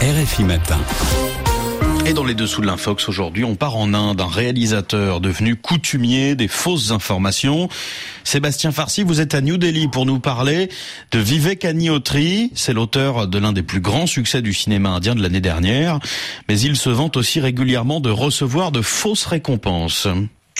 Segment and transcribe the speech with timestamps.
[0.00, 0.78] RFI Matin.
[2.04, 6.34] Et dans les dessous de l'Infox aujourd'hui, on part en Inde, un réalisateur devenu coutumier
[6.34, 7.68] des fausses informations.
[8.22, 10.68] Sébastien Farsi, vous êtes à New Delhi pour nous parler
[11.12, 12.50] de Vivek Agnihotri.
[12.54, 15.98] C'est l'auteur de l'un des plus grands succès du cinéma indien de l'année dernière.
[16.48, 20.08] Mais il se vante aussi régulièrement de recevoir de fausses récompenses.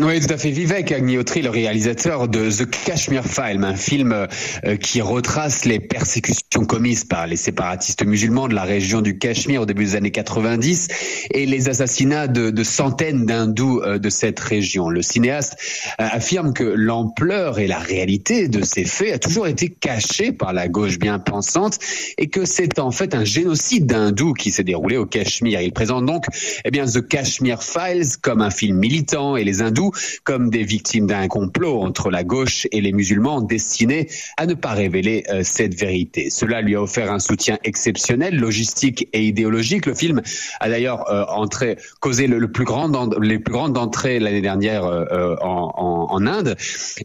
[0.00, 0.50] Oui, tout à fait.
[0.50, 6.64] Vivek Agnihotri, le réalisateur de The Kashmir Files, un film euh, qui retrace les persécutions
[6.66, 10.88] commises par les séparatistes musulmans de la région du Cachemire au début des années 90
[11.30, 14.88] et les assassinats de, centaines d'hindous euh, de cette région.
[14.88, 15.56] Le cinéaste
[16.00, 20.52] euh, affirme que l'ampleur et la réalité de ces faits a toujours été cachée par
[20.52, 21.78] la gauche bien pensante
[22.18, 25.60] et que c'est en fait un génocide d'hindous qui s'est déroulé au Cachemire.
[25.60, 26.24] Il présente donc
[26.64, 29.83] eh bien, The Kashmir Files comme un film militant et les hindous
[30.24, 34.72] comme des victimes d'un complot entre la gauche et les musulmans destiné à ne pas
[34.72, 36.30] révéler euh, cette vérité.
[36.30, 39.86] Cela lui a offert un soutien exceptionnel, logistique et idéologique.
[39.86, 40.22] Le film
[40.60, 42.84] a d'ailleurs euh, entré, causé le, plus grand
[43.20, 46.56] les plus grandes entrées l'année dernière euh, en, Inde.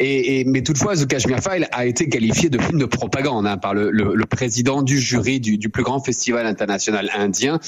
[0.00, 3.74] Et, mais toutefois, The Kashmir File a été qualifié de film de propagande hein, par
[3.74, 7.60] le, président du jury du, du, plus grand festival international indien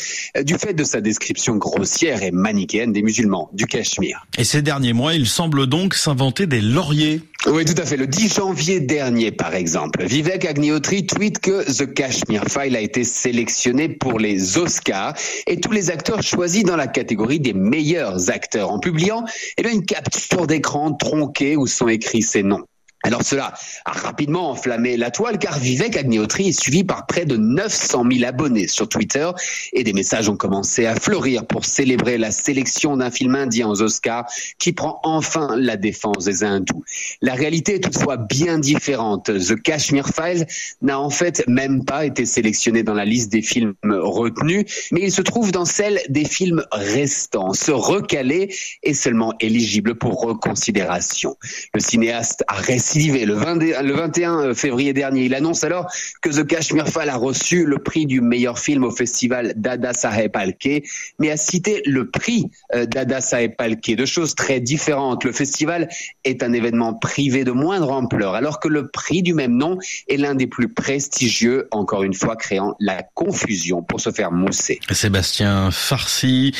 [0.45, 4.27] du fait de sa description grossière et manichéenne des musulmans du Cachemire.
[4.39, 7.21] Et ces derniers mois, il semble donc s'inventer des lauriers.
[7.47, 7.97] Oui, tout à fait.
[7.97, 13.05] Le 10 janvier dernier, par exemple, Vivek Agnihotri tweet que The Kashmir File a été
[13.05, 15.15] sélectionné pour les Oscars
[15.47, 19.25] et tous les acteurs choisis dans la catégorie des meilleurs acteurs en publiant
[19.59, 22.65] eh une capture d'écran tronquée où sont écrits ces noms.
[23.07, 23.55] Alors cela
[23.85, 28.25] a rapidement enflammé la toile car Vivek Agnihotri est suivi par près de 900 000
[28.25, 29.31] abonnés sur Twitter
[29.73, 33.81] et des messages ont commencé à fleurir pour célébrer la sélection d'un film indien aux
[33.81, 34.27] Oscars
[34.59, 36.83] qui prend enfin la défense des hindous.
[37.23, 39.27] La réalité est toutefois bien différente.
[39.27, 40.45] The Kashmir Files
[40.83, 45.13] n'a en fait même pas été sélectionné dans la liste des films retenus, mais il
[45.13, 47.53] se trouve dans celle des films restants.
[47.53, 51.37] Ce recalé est seulement éligible pour reconsidération.
[51.73, 55.25] Le cinéaste a récité le, 21 euh, février dernier.
[55.25, 55.87] Il annonce alors
[56.23, 60.33] que The Kashmir File a reçu le prix du meilleur film au festival Dada Saheb
[60.33, 60.85] Palke,
[61.19, 63.95] mais a cité le prix euh, Dada Saheb Palke.
[63.97, 65.25] Deux choses très différentes.
[65.25, 65.89] Le festival
[66.25, 69.79] est un événement privé de moindre ampleur, alors que le prix du même nom
[70.09, 74.81] est l'un des plus prestigieux, encore une fois créant la confusion pour se faire mousser.
[74.91, 76.53] Sébastien Farsi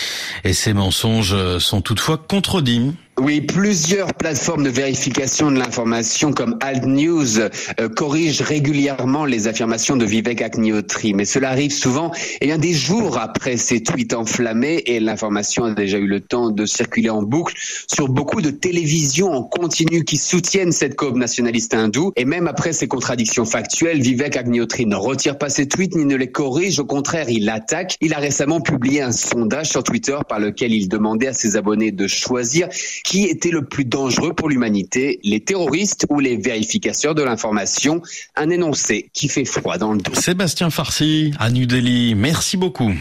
[0.45, 2.95] et ses mensonges sont toutefois contredits.
[3.19, 9.97] Oui, plusieurs plateformes de vérification de l'information comme Alt News euh, corrigent régulièrement les affirmations
[9.97, 12.13] de Vivek Agnihotri, mais cela arrive souvent
[12.43, 16.51] et bien des jours après ces tweets enflammés et l'information a déjà eu le temps
[16.51, 21.73] de circuler en boucle sur beaucoup de télévisions en continu qui soutiennent cette cause nationaliste
[21.73, 22.13] hindoue.
[22.17, 26.17] Et même après ces contradictions factuelles, Vivek Agnihotri ne retire pas ses tweets ni ne
[26.17, 27.97] les corrige, au contraire, il attaque.
[28.03, 31.93] Il a récemment publié un sondage sur Twitter par lequel il demandait à ses abonnés
[31.93, 32.69] de choisir
[33.07, 38.03] qui était le plus dangereux pour l'humanité, les terroristes ou les vérificateurs de l'information
[38.35, 40.13] Un énoncé qui fait froid dans le dos.
[40.15, 42.93] Sébastien Farsi, à New Delhi, merci beaucoup.